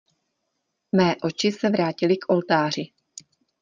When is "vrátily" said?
1.69-2.17